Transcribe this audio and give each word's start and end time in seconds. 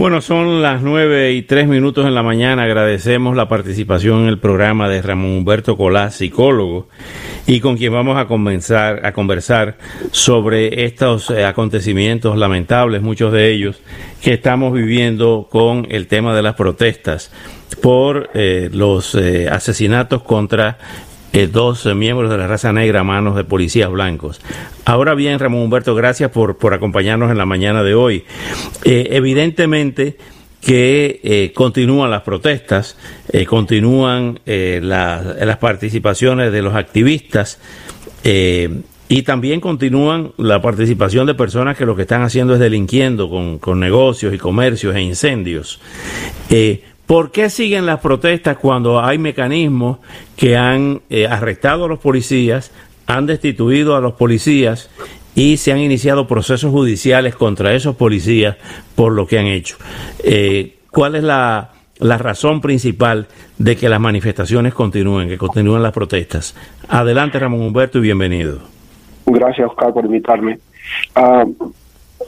Bueno, 0.00 0.22
son 0.22 0.62
las 0.62 0.80
nueve 0.80 1.34
y 1.34 1.42
tres 1.42 1.68
minutos 1.68 2.06
en 2.06 2.14
la 2.14 2.22
mañana. 2.22 2.62
Agradecemos 2.62 3.36
la 3.36 3.48
participación 3.48 4.22
en 4.22 4.28
el 4.28 4.38
programa 4.38 4.88
de 4.88 5.02
Ramón 5.02 5.32
Humberto 5.32 5.76
Colás, 5.76 6.14
psicólogo, 6.14 6.88
y 7.46 7.60
con 7.60 7.76
quien 7.76 7.92
vamos 7.92 8.16
a 8.16 8.24
conversar, 8.24 9.04
a 9.04 9.12
conversar 9.12 9.76
sobre 10.10 10.86
estos 10.86 11.28
eh, 11.28 11.44
acontecimientos 11.44 12.38
lamentables, 12.38 13.02
muchos 13.02 13.30
de 13.30 13.52
ellos, 13.52 13.78
que 14.22 14.32
estamos 14.32 14.72
viviendo 14.72 15.46
con 15.50 15.86
el 15.90 16.06
tema 16.06 16.34
de 16.34 16.44
las 16.44 16.54
protestas 16.54 17.30
por 17.82 18.30
eh, 18.32 18.70
los 18.72 19.14
eh, 19.14 19.50
asesinatos 19.50 20.22
contra 20.22 20.78
eh, 21.32 21.46
dos 21.46 21.86
miembros 21.94 22.30
de 22.30 22.38
la 22.38 22.48
raza 22.48 22.72
negra 22.72 23.00
a 23.00 23.04
manos 23.04 23.36
de 23.36 23.44
policías 23.44 23.90
blancos. 23.90 24.40
Ahora 24.84 25.14
bien, 25.14 25.38
Ramón 25.38 25.62
Humberto, 25.62 25.94
gracias 25.94 26.30
por, 26.30 26.56
por 26.56 26.74
acompañarnos 26.74 27.30
en 27.30 27.38
la 27.38 27.46
mañana 27.46 27.84
de 27.84 27.94
hoy. 27.94 28.24
Eh, 28.84 29.08
evidentemente 29.12 30.16
que 30.60 31.20
eh, 31.22 31.52
continúan 31.54 32.10
las 32.10 32.22
protestas, 32.22 32.98
continúan 33.48 34.40
las 34.44 35.56
participaciones 35.56 36.52
de 36.52 36.60
los 36.60 36.74
activistas 36.74 37.58
y 38.22 39.22
también 39.22 39.60
continúan 39.60 40.32
la 40.36 40.60
participación 40.60 41.26
de 41.26 41.34
personas 41.34 41.78
que 41.78 41.86
lo 41.86 41.96
que 41.96 42.02
están 42.02 42.22
haciendo 42.22 42.52
es 42.52 42.60
delinquiendo 42.60 43.30
con, 43.30 43.58
con 43.58 43.80
negocios 43.80 44.34
y 44.34 44.38
comercios 44.38 44.94
e 44.94 45.00
incendios. 45.00 45.80
¿Por 47.10 47.32
qué 47.32 47.50
siguen 47.50 47.86
las 47.86 47.98
protestas 47.98 48.56
cuando 48.58 49.00
hay 49.00 49.18
mecanismos 49.18 49.98
que 50.36 50.56
han 50.56 51.00
eh, 51.10 51.26
arrestado 51.26 51.86
a 51.86 51.88
los 51.88 51.98
policías, 51.98 52.72
han 53.08 53.26
destituido 53.26 53.96
a 53.96 54.00
los 54.00 54.12
policías 54.12 54.88
y 55.34 55.56
se 55.56 55.72
han 55.72 55.78
iniciado 55.78 56.28
procesos 56.28 56.70
judiciales 56.70 57.34
contra 57.34 57.74
esos 57.74 57.96
policías 57.96 58.56
por 58.94 59.10
lo 59.10 59.26
que 59.26 59.40
han 59.40 59.46
hecho? 59.46 59.76
Eh, 60.22 60.76
¿Cuál 60.92 61.16
es 61.16 61.24
la, 61.24 61.72
razón 61.98 62.60
principal 62.60 63.26
de 63.58 63.74
que 63.74 63.88
las 63.88 63.98
manifestaciones 63.98 64.72
continúen, 64.72 65.28
que 65.28 65.36
continúen 65.36 65.82
las 65.82 65.92
protestas? 65.92 66.54
Adelante, 66.88 67.40
Ramón 67.40 67.62
Humberto, 67.62 67.98
y 67.98 68.02
bienvenido. 68.02 68.60
Gracias, 69.26 69.68
Oscar, 69.68 69.92
por 69.92 70.04
invitarme. 70.04 70.60
Ah, 71.16 71.44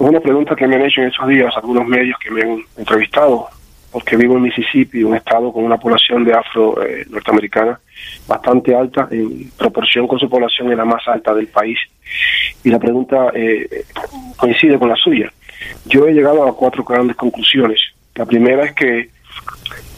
una 0.01 0.19
pregunta 0.19 0.57
que 0.57 0.67
me 0.67 0.75
han 0.75 0.83
hecho 0.83 1.03
en 1.03 1.07
estos 1.07 1.29
días 1.29 1.57
algunos 1.57 1.87
medios 1.87 2.19
que 2.19 2.33
me 2.33 2.43
han 2.43 2.59
entrevistado 2.77 3.47
porque 3.93 4.17
vivo 4.17 4.37
en 4.37 4.43
Mississippi, 4.43 5.05
un 5.05 5.15
estado 5.15 5.53
con 5.53 5.65
una 5.65 5.77
población 5.77 6.25
de 6.25 6.33
afro 6.33 6.83
eh, 6.83 7.05
norteamericana 7.11 7.79
bastante 8.27 8.75
alta, 8.75 9.07
en 9.11 9.51
proporción 9.57 10.09
con 10.09 10.19
su 10.19 10.29
población 10.29 10.71
es 10.73 10.79
la 10.79 10.85
más 10.85 11.07
alta 11.07 11.35
del 11.35 11.49
país. 11.49 11.79
Y 12.65 12.71
la 12.71 12.79
pregunta 12.79 13.31
eh, 13.35 13.85
coincide 14.37 14.79
con 14.79 14.89
la 14.89 14.97
suya. 14.97 15.31
Yo 15.85 16.07
he 16.07 16.15
llegado 16.15 16.47
a 16.47 16.57
cuatro 16.57 16.85
grandes 16.85 17.17
conclusiones. 17.17 17.81
La 18.15 18.25
primera 18.25 18.65
es 18.65 18.73
que 18.75 19.11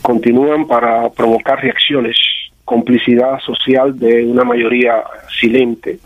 continúan 0.02 0.66
para 0.66 1.08
provocar 1.10 1.62
reacciones, 1.62 2.16
complicidad 2.64 3.38
social 3.40 3.98
de 3.98 4.24
una 4.24 4.44
mayoría 4.44 5.02
silente 5.40 5.98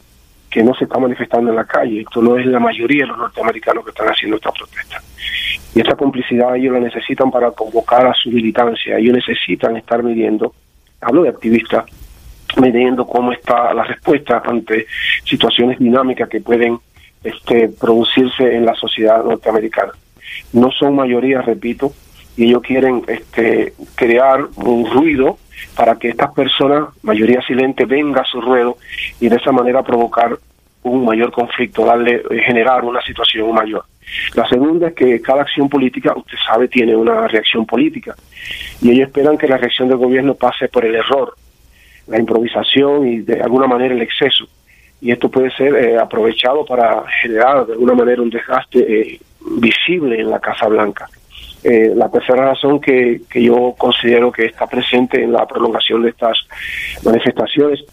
que 0.50 0.62
no 0.62 0.74
se 0.74 0.84
está 0.84 0.98
manifestando 0.98 1.50
en 1.50 1.56
la 1.56 1.64
calle. 1.64 2.00
Esto 2.00 2.22
no 2.22 2.38
es 2.38 2.46
la 2.46 2.58
mayoría 2.58 3.04
de 3.04 3.08
los 3.08 3.18
norteamericanos 3.18 3.84
que 3.84 3.90
están 3.90 4.08
haciendo 4.08 4.36
esta 4.36 4.50
protesta. 4.52 5.02
Y 5.74 5.80
esa 5.80 5.94
complicidad 5.94 6.56
ellos 6.56 6.72
la 6.72 6.80
necesitan 6.80 7.30
para 7.30 7.50
convocar 7.50 8.06
a 8.06 8.14
su 8.14 8.30
militancia. 8.30 8.98
Ellos 8.98 9.14
necesitan 9.14 9.76
estar 9.76 10.02
midiendo, 10.02 10.54
hablo 11.00 11.22
de 11.22 11.28
activistas, 11.28 11.84
midiendo 12.56 13.06
cómo 13.06 13.32
está 13.32 13.74
la 13.74 13.84
respuesta 13.84 14.42
ante 14.44 14.86
situaciones 15.24 15.78
dinámicas 15.78 16.28
que 16.28 16.40
pueden 16.40 16.78
este, 17.22 17.68
producirse 17.68 18.56
en 18.56 18.64
la 18.64 18.74
sociedad 18.74 19.22
norteamericana. 19.22 19.92
No 20.52 20.70
son 20.70 20.96
mayoría, 20.96 21.42
repito, 21.42 21.92
y 22.36 22.44
ellos 22.44 22.62
quieren 22.62 23.02
este, 23.06 23.74
crear 23.94 24.46
un 24.56 24.90
ruido 24.90 25.38
para 25.74 25.96
que 25.96 26.08
estas 26.08 26.32
personas, 26.32 26.88
mayoría 27.02 27.40
silente, 27.42 27.84
venga 27.84 28.22
a 28.22 28.24
su 28.24 28.40
ruedo 28.40 28.76
y 29.20 29.28
de 29.28 29.36
esa 29.36 29.52
manera 29.52 29.82
provocar 29.82 30.38
un 30.82 31.04
mayor 31.04 31.30
conflicto, 31.30 31.84
darle, 31.84 32.22
eh, 32.30 32.42
generar 32.44 32.84
una 32.84 33.00
situación 33.02 33.52
mayor. 33.52 33.84
La 34.34 34.48
segunda 34.48 34.88
es 34.88 34.94
que 34.94 35.20
cada 35.20 35.42
acción 35.42 35.68
política, 35.68 36.14
usted 36.16 36.38
sabe, 36.46 36.68
tiene 36.68 36.96
una 36.96 37.28
reacción 37.28 37.66
política 37.66 38.14
y 38.80 38.90
ellos 38.90 39.08
esperan 39.08 39.36
que 39.36 39.48
la 39.48 39.58
reacción 39.58 39.88
del 39.88 39.98
gobierno 39.98 40.34
pase 40.34 40.68
por 40.68 40.84
el 40.84 40.94
error, 40.94 41.34
la 42.06 42.18
improvisación 42.18 43.06
y 43.06 43.18
de 43.20 43.40
alguna 43.40 43.66
manera 43.66 43.94
el 43.94 44.02
exceso. 44.02 44.46
Y 45.00 45.12
esto 45.12 45.28
puede 45.28 45.50
ser 45.50 45.74
eh, 45.74 45.98
aprovechado 45.98 46.64
para 46.64 47.04
generar 47.22 47.66
de 47.66 47.74
alguna 47.74 47.94
manera 47.94 48.22
un 48.22 48.30
desgaste 48.30 48.78
eh, 48.80 49.20
visible 49.60 50.20
en 50.20 50.30
la 50.30 50.40
Casa 50.40 50.66
Blanca. 50.66 51.08
Eh, 51.64 51.92
la 51.94 52.08
tercera 52.08 52.46
razón 52.46 52.80
que, 52.80 53.22
que 53.28 53.42
yo 53.42 53.74
considero 53.76 54.30
que 54.30 54.46
está 54.46 54.66
presente 54.66 55.22
en 55.22 55.32
la 55.32 55.46
prolongación 55.46 56.02
de 56.02 56.10
estas 56.10 56.38
manifestaciones 57.04 57.84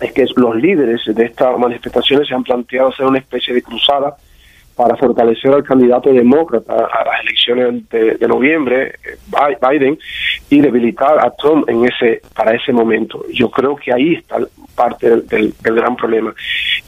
es 0.00 0.12
que 0.12 0.26
los 0.36 0.56
líderes 0.56 1.02
de 1.06 1.24
estas 1.24 1.58
manifestaciones 1.58 2.28
se 2.28 2.34
han 2.34 2.44
planteado 2.44 2.88
hacer 2.88 3.06
una 3.06 3.18
especie 3.18 3.54
de 3.54 3.62
cruzada 3.62 4.16
para 4.74 4.96
fortalecer 4.96 5.52
al 5.52 5.62
candidato 5.62 6.12
demócrata 6.12 6.74
a 6.74 7.04
las 7.04 7.20
elecciones 7.22 7.88
de, 7.90 8.26
noviembre, 8.26 8.94
eh, 9.04 9.56
Biden, 9.70 9.98
y 10.50 10.60
debilitar 10.60 11.24
a 11.24 11.30
Trump 11.30 11.68
en 11.68 11.84
ese 11.84 12.22
para 12.34 12.54
ese 12.54 12.72
momento. 12.72 13.24
Yo 13.32 13.50
creo 13.50 13.76
que 13.76 13.92
ahí 13.92 14.14
está 14.14 14.38
parte 14.74 15.08
del, 15.10 15.26
del, 15.26 15.74
gran 15.74 15.94
problema. 15.94 16.34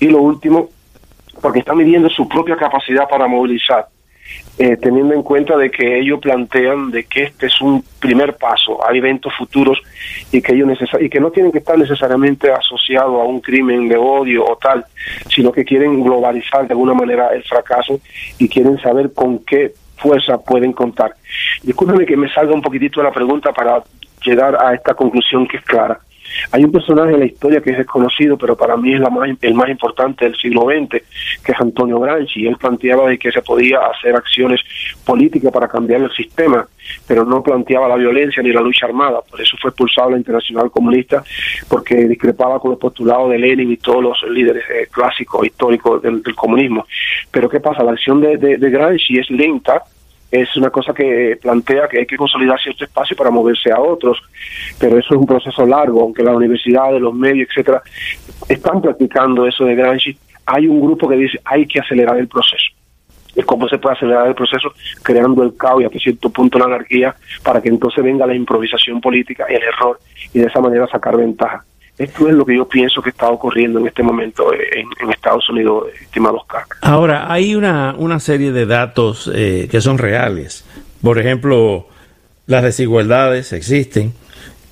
Y 0.01 0.09
lo 0.09 0.21
último, 0.21 0.69
porque 1.41 1.61
están 1.61 1.77
midiendo 1.77 2.09
su 2.11 2.29
propia 2.29 2.57
capacidad 2.57 3.09
para 3.09 3.29
movilizar. 3.29 3.87
Eh, 4.59 4.79
teniendo 4.79 5.13
en 5.13 5.23
cuenta 5.23 5.55
de 5.59 5.71
que 5.71 5.99
ellos 6.01 6.19
plantean 6.19 6.91
de 6.91 7.05
que 7.05 7.25
este 7.25 7.45
es 7.45 7.61
un 7.61 7.85
primer 8.01 8.37
paso 8.37 8.83
a 8.89 8.97
eventos 8.97 9.31
futuros 9.37 9.79
y 10.33 10.41
que 10.41 10.55
ellos 10.55 10.79
y 10.99 11.11
que 11.11 11.21
no 11.21 11.31
tienen 11.31 11.53
que 11.53 11.59
estar 11.59 11.77
necesariamente 11.77 12.51
asociados 12.51 13.21
a 13.21 13.25
un 13.25 13.41
crimen 13.41 13.87
de 13.87 13.99
odio 13.99 14.47
o 14.47 14.57
tal, 14.57 14.83
sino 15.29 15.53
que 15.53 15.63
quieren 15.63 16.03
globalizar 16.03 16.67
de 16.67 16.73
alguna 16.73 16.95
manera 16.95 17.35
el 17.35 17.43
fracaso 17.43 18.01
y 18.39 18.49
quieren 18.49 18.79
saber 18.79 19.13
con 19.13 19.41
qué 19.41 19.75
fuerza 19.99 20.39
pueden 20.39 20.73
contar. 20.73 21.15
Discúlpeme 21.63 22.07
que 22.07 22.17
me 22.17 22.33
salga 22.33 22.55
un 22.55 22.63
poquitito 22.63 23.01
de 23.01 23.09
la 23.09 23.13
pregunta 23.13 23.53
para 23.53 23.83
llegar 24.25 24.57
a 24.59 24.75
esta 24.75 24.95
conclusión 24.95 25.47
que 25.47 25.59
es 25.59 25.65
clara. 25.65 26.01
Hay 26.53 26.65
un 26.65 26.73
personaje 26.73 27.13
en 27.13 27.21
la 27.21 27.27
historia 27.27 27.61
que 27.61 27.71
es 27.71 27.79
desconocido, 27.79 28.37
pero 28.37 28.57
para 28.57 28.77
mí 28.77 28.95
es 28.95 29.01
la 29.01 29.11
más, 29.11 29.29
el 29.41 29.55
más 29.55 29.69
importante 29.69 30.25
del 30.25 30.37
siglo 30.37 30.63
XX, 30.63 31.03
que 31.45 31.53
es 31.53 31.61
Antonio 31.61 32.01
Gramsci. 32.01 32.47
Él 32.47 32.57
planteaba 32.57 33.09
de 33.09 33.19
que 33.19 33.33
se 33.33 33.43
podía 33.43 33.79
hacer 33.87 34.15
acciones 34.15 34.61
políticas 35.05 35.53
para 35.53 35.69
cambiar 35.69 36.03
el 36.03 36.11
sistema, 36.13 36.67
pero 37.07 37.25
no 37.25 37.43
planteaba 37.43 37.89
la 37.89 37.97
violencia 37.97 38.43
ni 38.43 38.53
la 38.53 38.61
lucha 38.61 38.87
armada. 38.87 39.21
Por 39.29 39.41
eso 39.41 39.57
fue 39.61 39.71
expulsado 39.71 40.11
la 40.11 40.19
Internacional 40.19 40.71
Comunista, 40.71 41.23
porque 41.69 41.97
discrepaba 42.07 42.59
con 42.61 42.73
los 42.73 42.81
postulados 42.81 43.31
de 43.31 43.39
Lenin 43.39 43.73
y 43.73 43.77
todos 43.77 44.03
los 44.03 44.23
líderes 44.31 44.65
eh, 44.71 44.89
clásicos, 44.91 45.47
históricos 45.47 46.03
del, 46.03 46.23
comunismo. 46.35 46.87
Pero 47.31 47.49
¿qué 47.49 47.61
pasa? 47.61 47.83
La 47.83 47.93
acción 47.93 48.21
de, 48.21 48.37
de, 48.37 48.59
de 48.59 48.71
Gramsci 48.71 49.19
es 49.19 49.31
lenta, 49.31 49.83
es 50.43 50.57
una 50.57 50.71
cosa 50.71 50.93
que 50.93 51.39
plantea 51.41 51.89
que 51.89 51.99
hay 52.01 52.07
que 52.07 52.17
consolidar 52.17 52.61
cierto 52.61 52.85
espacio 52.85 53.17
para 53.17 53.31
moverse 53.31 53.71
a 53.73 53.81
otros, 53.81 54.19
pero 54.79 54.99
eso 54.99 55.15
es 55.15 55.21
un 55.21 55.27
proceso 55.27 55.65
largo, 55.67 56.03
aunque 56.03 56.23
las 56.23 56.35
universidades, 56.35 57.01
los 57.01 57.15
medios, 57.15 57.49
etcétera, 57.51 57.83
están 58.49 58.81
practicando 58.81 59.47
eso 59.47 59.65
de 59.65 59.75
Gramsci, 59.75 60.17
hay 60.47 60.69
un 60.69 60.81
grupo 60.81 61.09
que 61.09 61.17
dice 61.17 61.41
hay 61.45 61.67
que 61.67 61.81
acelerar 61.81 62.19
el 62.19 62.29
proceso. 62.29 62.67
¿Y 63.35 63.43
cómo 63.43 63.69
se 63.69 63.77
puede 63.77 63.97
acelerar 63.97 64.29
el 64.29 64.35
proceso? 64.35 64.73
Creando 65.03 65.43
el 65.43 65.57
caos 65.57 65.83
y 65.83 65.85
a 65.85 65.91
cierto 65.91 66.31
punto 66.31 66.59
la 66.59 66.65
anarquía 66.65 67.15
para 67.43 67.61
que 67.61 67.69
entonces 67.69 68.03
venga 68.03 68.27
la 68.27 68.35
improvisación 68.35 69.01
política 69.01 69.45
el 69.49 69.63
error 69.63 69.99
y 70.33 70.39
de 70.39 70.47
esa 70.47 70.61
manera 70.61 70.87
sacar 70.87 71.17
ventaja. 71.17 71.63
Esto 71.99 72.29
es 72.29 72.35
lo 72.35 72.45
que 72.45 72.57
yo 72.57 72.69
pienso 72.69 73.01
que 73.01 73.11
está 73.11 73.29
ocurriendo 73.29 73.79
en 73.79 73.87
este 73.87 74.03
momento 74.03 74.53
en, 74.53 75.11
Estados 75.11 75.49
Unidos, 75.49 75.89
estimado 76.01 76.37
Oscar. 76.37 76.65
Ahora, 76.83 77.33
hay 77.33 77.55
una, 77.55 77.95
una 77.97 78.21
serie 78.21 78.53
de 78.53 78.67
datos 78.67 79.31
eh, 79.35 79.67
que 79.71 79.81
son 79.81 79.99
reales. 79.99 80.65
Por 81.03 81.19
ejemplo, 81.19 81.89
las 82.47 82.63
desigualdades 82.63 83.53
existen, 83.53 84.13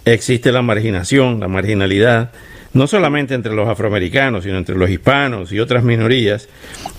existe 0.05 0.53
la 0.53 0.63
marginación, 0.63 1.41
la 1.41 1.49
marginalidad, 1.49 2.31
no 2.75 2.87
solamente 2.87 3.35
entre 3.35 3.55
los 3.55 3.69
afroamericanos, 3.69 4.45
sino 4.45 4.59
entre 4.59 4.77
los 4.77 4.91
hispanos 4.91 5.53
y 5.53 5.61
otras 5.61 5.85
minorías. 5.85 6.49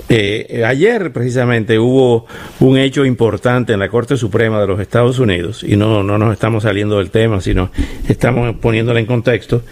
Eh, 0.08 0.64
ayer 0.66 1.12
precisamente 1.12 1.80
hubo 1.80 2.26
un 2.60 2.78
hecho 2.78 3.06
importante 3.06 3.74
en 3.74 3.80
la 3.80 3.90
Corte 3.90 4.18
Suprema 4.18 4.60
de 4.62 4.68
los 4.68 4.80
Estados 4.80 5.20
Unidos, 5.20 5.64
y 5.64 5.76
no, 5.76 6.04
no 6.04 6.18
nos 6.18 6.34
estamos 6.34 6.64
saliendo 6.64 7.00
del 7.00 7.12
tema, 7.12 7.42
sino 7.42 7.72
estamos 8.08 8.56
poniéndolo 8.58 9.00
en 9.00 9.06
contexto, 9.06 9.64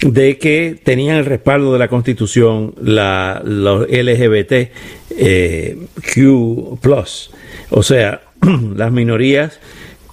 de 0.00 0.38
que 0.38 0.80
tenían 0.82 1.18
el 1.18 1.26
respaldo 1.26 1.72
de 1.72 1.78
la 1.78 1.88
Constitución 1.88 2.74
la, 2.80 3.42
los 3.44 3.82
LGBT 3.88 4.70
eh, 5.10 5.78
Q, 6.14 6.78
o 7.70 7.82
sea, 7.82 8.22
las 8.76 8.92
minorías 8.92 9.60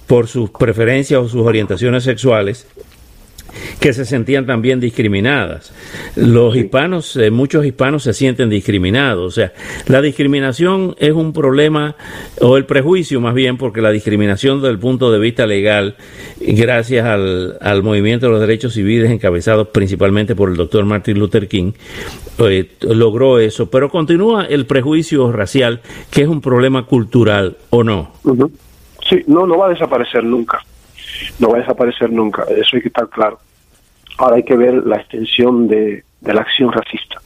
por 0.06 0.28
sus 0.28 0.50
preferencias 0.50 1.20
o 1.20 1.28
sus 1.28 1.46
orientaciones 1.46 2.04
sexuales 2.04 2.66
que 3.80 3.94
se 3.94 4.04
sentían 4.04 4.46
también 4.46 4.78
discriminadas. 4.78 5.72
Los 6.14 6.54
hispanos, 6.54 7.16
eh, 7.16 7.30
muchos 7.30 7.64
hispanos 7.64 8.02
se 8.02 8.12
sienten 8.12 8.50
discriminados. 8.50 9.24
O 9.26 9.30
sea, 9.30 9.52
la 9.86 10.02
discriminación 10.02 10.94
es 10.98 11.12
un 11.12 11.32
problema, 11.32 11.96
o 12.40 12.58
el 12.58 12.66
prejuicio 12.66 13.20
más 13.20 13.34
bien, 13.34 13.56
porque 13.56 13.80
la 13.80 13.90
discriminación 13.90 14.60
desde 14.60 14.72
el 14.72 14.78
punto 14.78 15.10
de 15.10 15.18
vista 15.18 15.46
legal, 15.46 15.96
gracias 16.40 17.06
al, 17.06 17.56
al 17.60 17.82
movimiento 17.82 18.26
de 18.26 18.32
los 18.32 18.40
derechos 18.40 18.74
civiles 18.74 19.10
encabezado 19.10 19.70
principalmente 19.70 20.36
por 20.36 20.50
el 20.50 20.56
doctor 20.56 20.84
Martin 20.84 21.18
Luther 21.18 21.48
King, 21.48 21.72
eh, 22.38 22.72
logró 22.82 23.38
eso. 23.38 23.70
Pero 23.70 23.88
continúa 23.88 24.44
el 24.44 24.66
prejuicio 24.66 25.32
racial, 25.32 25.80
que 26.10 26.22
es 26.22 26.28
un 26.28 26.42
problema 26.42 26.84
cultural, 26.84 27.56
¿o 27.70 27.82
no? 27.82 28.12
Sí, 29.08 29.24
no, 29.26 29.46
no 29.46 29.56
va 29.56 29.66
a 29.66 29.70
desaparecer 29.70 30.22
nunca 30.22 30.60
no 31.38 31.50
va 31.50 31.58
a 31.58 31.60
desaparecer 31.60 32.10
nunca, 32.10 32.44
eso 32.44 32.76
hay 32.76 32.82
que 32.82 32.88
estar 32.88 33.08
claro. 33.08 33.38
Ahora 34.20 34.36
hay 34.36 34.42
que 34.42 34.54
ver 34.54 34.74
la 34.86 34.96
extensión 34.96 35.66
de, 35.66 36.04
la 36.20 36.42
acción 36.42 36.70
racista. 36.70 37.22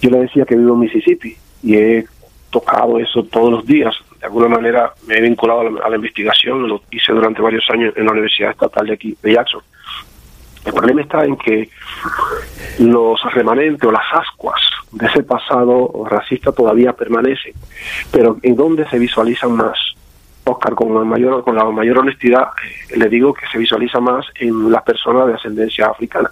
Yo 0.00 0.08
le 0.08 0.20
decía 0.20 0.44
que 0.44 0.54
vivo 0.54 0.74
en 0.74 0.78
Mississippi 0.78 1.36
y 1.64 1.76
he 1.76 2.04
tocado 2.48 3.00
eso 3.00 3.24
todos 3.24 3.50
los 3.50 3.66
días. 3.66 3.92
De 4.20 4.26
alguna 4.26 4.46
manera 4.46 4.92
me 5.08 5.18
he 5.18 5.20
vinculado 5.20 5.62
a 5.84 5.88
la, 5.88 5.96
investigación, 5.96 6.68
lo 6.68 6.80
hice 6.92 7.12
durante 7.12 7.42
varios 7.42 7.68
años 7.70 7.92
en 7.96 8.04
la 8.04 8.12
Universidad 8.12 8.52
Estatal 8.52 8.86
de 8.86 8.92
aquí, 8.92 9.16
de 9.20 9.32
Jackson. 9.32 9.62
El 10.64 10.72
problema 10.72 11.02
está 11.02 11.24
en 11.24 11.36
que 11.36 11.68
los 12.78 13.20
remanentes 13.34 13.82
o 13.82 13.90
las 13.90 14.06
ascuas 14.12 14.60
de 14.92 15.06
ese 15.08 15.24
pasado 15.24 16.04
racista 16.08 16.52
todavía 16.52 16.92
permanecen, 16.92 17.54
pero 18.12 18.36
¿en 18.42 18.54
dónde 18.54 18.88
se 18.88 19.00
visualizan 19.00 19.56
más? 19.56 19.76
Oscar, 20.44 20.74
con 20.74 20.94
la 20.94 21.04
mayor, 21.04 21.44
con 21.44 21.54
la 21.54 21.64
mayor 21.64 21.98
honestidad, 21.98 22.48
eh, 22.90 22.96
le 22.96 23.08
digo 23.08 23.32
que 23.32 23.46
se 23.46 23.58
visualiza 23.58 24.00
más 24.00 24.26
en 24.36 24.70
las 24.70 24.82
personas 24.82 25.28
de 25.28 25.34
ascendencia 25.34 25.86
africana. 25.86 26.30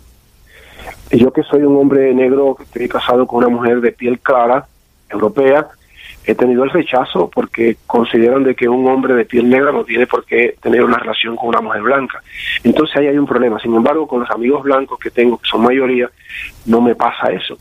Yo 1.10 1.32
que 1.32 1.42
soy 1.42 1.62
un 1.62 1.76
hombre 1.76 2.12
negro, 2.14 2.54
que 2.56 2.64
estoy 2.64 2.88
casado 2.88 3.26
con 3.26 3.38
una 3.38 3.48
mujer 3.48 3.80
de 3.80 3.92
piel 3.92 4.18
clara, 4.20 4.66
europea, 5.08 5.68
he 6.24 6.34
tenido 6.34 6.64
el 6.64 6.70
rechazo 6.70 7.30
porque 7.32 7.76
consideran 7.86 8.44
de 8.44 8.54
que 8.54 8.68
un 8.68 8.86
hombre 8.88 9.14
de 9.14 9.24
piel 9.24 9.48
negra 9.48 9.72
no 9.72 9.84
tiene 9.84 10.06
por 10.06 10.24
qué 10.24 10.56
tener 10.60 10.84
una 10.84 10.98
relación 10.98 11.36
con 11.36 11.48
una 11.48 11.60
mujer 11.60 11.82
blanca. 11.82 12.22
Entonces 12.62 12.96
ahí 12.96 13.06
hay 13.06 13.18
un 13.18 13.26
problema. 13.26 13.58
Sin 13.58 13.74
embargo, 13.74 14.06
con 14.06 14.20
los 14.20 14.30
amigos 14.30 14.62
blancos 14.62 14.98
que 14.98 15.10
tengo, 15.10 15.38
que 15.38 15.48
son 15.48 15.62
mayoría, 15.62 16.10
no 16.66 16.80
me 16.80 16.94
pasa 16.94 17.32
eso. 17.32 17.56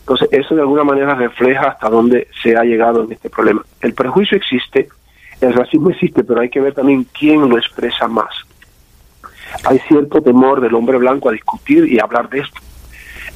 Entonces 0.00 0.28
eso 0.32 0.54
de 0.54 0.60
alguna 0.60 0.84
manera 0.84 1.14
refleja 1.14 1.68
hasta 1.68 1.88
dónde 1.88 2.28
se 2.42 2.56
ha 2.56 2.64
llegado 2.64 3.04
en 3.04 3.12
este 3.12 3.30
problema. 3.30 3.62
El 3.80 3.94
prejuicio 3.94 4.36
existe, 4.36 4.88
el 5.42 5.52
racismo 5.54 5.90
existe, 5.90 6.24
pero 6.24 6.40
hay 6.40 6.48
que 6.48 6.60
ver 6.60 6.72
también 6.72 7.06
quién 7.18 7.48
lo 7.48 7.58
expresa 7.58 8.06
más. 8.08 8.34
Hay 9.64 9.78
cierto 9.80 10.22
temor 10.22 10.60
del 10.60 10.74
hombre 10.74 10.98
blanco 10.98 11.28
a 11.28 11.32
discutir 11.32 11.90
y 11.90 11.98
hablar 11.98 12.28
de 12.28 12.40
esto. 12.40 12.60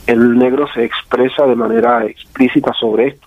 El 0.06 0.38
negro 0.38 0.66
se 0.72 0.84
expresa 0.84 1.46
de 1.46 1.56
manera 1.56 2.04
explícita 2.04 2.72
sobre 2.72 3.08
esto 3.08 3.26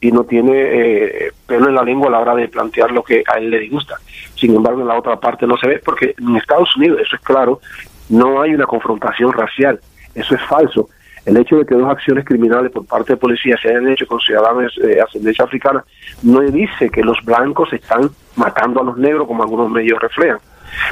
y 0.00 0.12
no 0.12 0.24
tiene 0.24 0.52
eh, 0.52 1.32
pelo 1.46 1.68
en 1.68 1.74
la 1.74 1.82
lengua 1.82 2.08
a 2.08 2.10
la 2.10 2.20
hora 2.20 2.34
de 2.34 2.48
plantear 2.48 2.90
lo 2.90 3.02
que 3.02 3.22
a 3.32 3.38
él 3.38 3.50
le 3.50 3.60
disgusta. 3.60 3.96
Sin 4.34 4.54
embargo, 4.54 4.80
en 4.80 4.88
la 4.88 4.98
otra 4.98 5.18
parte 5.18 5.46
no 5.46 5.56
se 5.56 5.68
ve 5.68 5.80
porque 5.84 6.14
en 6.18 6.36
Estados 6.36 6.76
Unidos, 6.76 7.00
eso 7.00 7.16
es 7.16 7.22
claro, 7.22 7.60
no 8.08 8.42
hay 8.42 8.54
una 8.54 8.66
confrontación 8.66 9.32
racial. 9.32 9.80
Eso 10.14 10.34
es 10.34 10.42
falso. 10.42 10.88
El 11.28 11.36
hecho 11.36 11.56
de 11.56 11.66
que 11.66 11.74
dos 11.74 11.90
acciones 11.90 12.24
criminales 12.24 12.72
por 12.72 12.86
parte 12.86 13.12
de 13.12 13.18
policía 13.18 13.54
se 13.60 13.68
hayan 13.68 13.86
hecho 13.86 14.06
con 14.06 14.18
ciudadanos 14.18 14.74
de 14.76 14.98
ascendencia 14.98 15.44
africana 15.44 15.84
no 16.22 16.40
dice 16.40 16.88
que 16.88 17.02
los 17.02 17.22
blancos 17.22 17.70
están 17.74 18.08
matando 18.36 18.80
a 18.80 18.84
los 18.84 18.96
negros 18.96 19.26
como 19.26 19.42
algunos 19.42 19.70
medios 19.70 20.00
reflejan. 20.00 20.38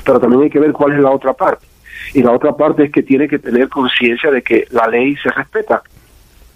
Pero 0.05 0.21
también 0.21 0.43
hay 0.43 0.51
que 0.51 0.59
ver 0.59 0.73
cuál 0.73 0.93
es 0.93 0.99
la 0.99 1.11
otra 1.11 1.33
parte. 1.33 1.65
Y 2.13 2.23
la 2.23 2.33
otra 2.33 2.55
parte 2.55 2.85
es 2.85 2.93
que 2.93 3.03
tiene 3.03 3.29
que 3.29 3.39
tener 3.39 3.71
conciencia 3.71 4.31
de 4.31 4.43
que 4.43 4.67
la 4.73 4.87
ley 4.89 5.17
se 5.17 5.31
respeta. 5.31 5.83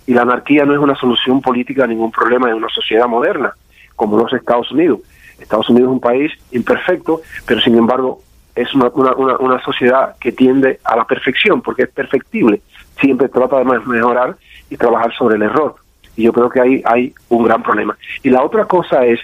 Y 0.06 0.12
la 0.12 0.22
anarquía 0.22 0.66
no 0.66 0.74
es 0.74 0.78
una 0.78 0.96
solución 0.96 1.40
política 1.40 1.84
a 1.84 1.86
ningún 1.86 2.12
problema 2.12 2.50
en 2.50 2.56
una 2.56 2.68
sociedad 2.68 3.08
moderna, 3.08 3.54
como 3.96 4.18
los 4.18 4.30
Estados 4.34 4.70
Unidos. 4.72 5.00
Estados 5.38 5.70
Unidos 5.70 5.88
es 5.88 5.94
un 5.94 6.00
país 6.00 6.32
imperfecto, 6.52 7.22
pero 7.46 7.62
sin 7.62 7.78
embargo 7.78 8.20
es 8.54 8.74
una, 8.74 8.88
una, 8.88 9.38
una 9.38 9.62
sociedad 9.62 10.16
que 10.20 10.32
tiende 10.32 10.80
a 10.84 10.96
la 10.96 11.06
perfección, 11.06 11.62
porque 11.62 11.84
es 11.84 11.88
perfectible 11.88 12.60
siempre 12.98 13.28
trata 13.28 13.58
de 13.58 13.64
mejorar 13.64 14.36
y 14.68 14.76
trabajar 14.76 15.12
sobre 15.14 15.36
el 15.36 15.42
error. 15.42 15.76
Y 16.16 16.24
yo 16.24 16.32
creo 16.32 16.50
que 16.50 16.60
ahí 16.60 16.82
hay 16.84 17.14
un 17.28 17.44
gran 17.44 17.62
problema. 17.62 17.96
Y 18.22 18.30
la 18.30 18.42
otra 18.42 18.64
cosa 18.64 19.04
es 19.04 19.20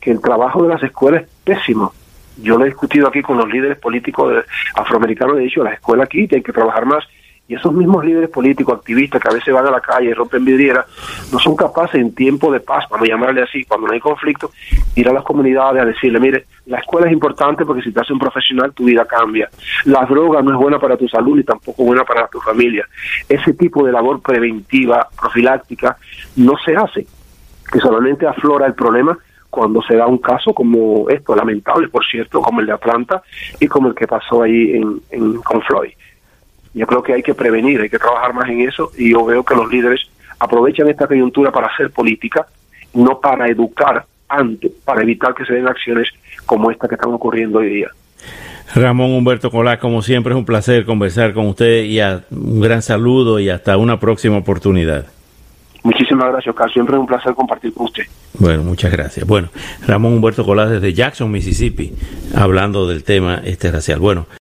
que 0.00 0.10
el 0.10 0.20
trabajo 0.20 0.62
de 0.62 0.68
las 0.68 0.82
escuelas 0.82 1.22
es 1.22 1.28
pésimo. 1.44 1.92
Yo 2.40 2.56
lo 2.56 2.64
he 2.64 2.68
discutido 2.68 3.08
aquí 3.08 3.20
con 3.20 3.36
los 3.36 3.48
líderes 3.48 3.78
políticos 3.78 4.44
afroamericanos, 4.74 5.38
he 5.38 5.40
dicho, 5.40 5.64
las 5.64 5.74
escuelas 5.74 6.06
aquí 6.06 6.28
tienen 6.28 6.44
que 6.44 6.52
trabajar 6.52 6.86
más 6.86 7.04
y 7.48 7.54
esos 7.54 7.72
mismos 7.72 8.04
líderes 8.04 8.28
políticos, 8.28 8.78
activistas 8.78 9.22
que 9.22 9.28
a 9.28 9.32
veces 9.32 9.54
van 9.54 9.66
a 9.66 9.70
la 9.70 9.80
calle 9.80 10.10
y 10.10 10.12
rompen 10.12 10.44
vidrieras, 10.44 10.84
no 11.32 11.38
son 11.38 11.56
capaces 11.56 11.98
en 11.98 12.14
tiempo 12.14 12.52
de 12.52 12.60
paz, 12.60 12.84
vamos 12.90 13.08
a 13.08 13.12
llamarle 13.12 13.42
así, 13.42 13.64
cuando 13.64 13.86
no 13.86 13.94
hay 13.94 14.00
conflicto, 14.00 14.50
ir 14.94 15.08
a 15.08 15.14
las 15.14 15.24
comunidades 15.24 15.80
a 15.80 15.86
decirle, 15.86 16.20
mire, 16.20 16.44
la 16.66 16.78
escuela 16.78 17.06
es 17.06 17.12
importante 17.14 17.64
porque 17.64 17.82
si 17.82 17.90
te 17.90 18.00
haces 18.00 18.10
un 18.10 18.18
profesional 18.18 18.74
tu 18.74 18.84
vida 18.84 19.06
cambia. 19.06 19.48
La 19.86 20.04
droga 20.04 20.42
no 20.42 20.52
es 20.52 20.58
buena 20.58 20.78
para 20.78 20.98
tu 20.98 21.08
salud 21.08 21.36
ni 21.36 21.42
tampoco 21.42 21.84
buena 21.84 22.04
para 22.04 22.28
tu 22.28 22.38
familia. 22.38 22.84
Ese 23.26 23.54
tipo 23.54 23.82
de 23.84 23.92
labor 23.92 24.20
preventiva, 24.20 25.08
profiláctica, 25.18 25.96
no 26.36 26.52
se 26.62 26.76
hace, 26.76 27.06
que 27.72 27.78
solamente 27.80 28.26
aflora 28.26 28.66
el 28.66 28.74
problema 28.74 29.18
cuando 29.48 29.80
se 29.80 29.96
da 29.96 30.06
un 30.06 30.18
caso 30.18 30.52
como 30.52 31.08
esto, 31.08 31.34
lamentable 31.34 31.88
por 31.88 32.04
cierto, 32.04 32.42
como 32.42 32.60
el 32.60 32.66
de 32.66 32.74
Atlanta 32.74 33.22
y 33.58 33.66
como 33.66 33.88
el 33.88 33.94
que 33.94 34.06
pasó 34.06 34.42
ahí 34.42 34.72
en 34.72 35.40
con 35.40 35.62
Floyd. 35.62 35.92
Yo 36.74 36.86
creo 36.86 37.02
que 37.02 37.14
hay 37.14 37.22
que 37.22 37.34
prevenir, 37.34 37.80
hay 37.80 37.88
que 37.88 37.98
trabajar 37.98 38.32
más 38.34 38.48
en 38.48 38.60
eso 38.60 38.90
y 38.96 39.12
yo 39.12 39.24
veo 39.24 39.44
que 39.44 39.54
los 39.54 39.70
líderes 39.70 40.00
aprovechan 40.38 40.88
esta 40.88 41.06
coyuntura 41.06 41.50
para 41.50 41.68
hacer 41.68 41.90
política, 41.90 42.46
no 42.94 43.20
para 43.20 43.48
educar 43.48 44.04
antes, 44.28 44.70
para 44.84 45.02
evitar 45.02 45.34
que 45.34 45.44
se 45.44 45.54
den 45.54 45.66
acciones 45.66 46.08
como 46.46 46.70
esta 46.70 46.88
que 46.88 46.94
están 46.94 47.12
ocurriendo 47.12 47.58
hoy 47.58 47.68
día. 47.68 47.88
Ramón 48.74 49.12
Humberto 49.12 49.50
Colá, 49.50 49.78
como 49.78 50.02
siempre 50.02 50.32
es 50.32 50.38
un 50.38 50.44
placer 50.44 50.84
conversar 50.84 51.32
con 51.32 51.46
usted 51.46 51.84
y 51.84 52.00
un 52.00 52.60
gran 52.60 52.82
saludo 52.82 53.40
y 53.40 53.48
hasta 53.48 53.76
una 53.76 53.98
próxima 53.98 54.36
oportunidad. 54.36 55.06
Muchísimas 55.82 56.28
gracias, 56.28 56.54
Oscar. 56.54 56.70
Siempre 56.70 56.96
es 56.96 57.00
un 57.00 57.06
placer 57.06 57.34
compartir 57.34 57.72
con 57.72 57.86
usted. 57.86 58.02
Bueno, 58.34 58.62
muchas 58.62 58.92
gracias. 58.92 59.26
Bueno, 59.26 59.48
Ramón 59.86 60.12
Humberto 60.12 60.44
Colá 60.44 60.66
desde 60.66 60.92
Jackson, 60.92 61.30
Mississippi, 61.30 61.94
hablando 62.34 62.86
del 62.86 63.04
tema 63.04 63.40
este 63.44 63.70
racial. 63.70 63.98
Bueno. 64.00 64.26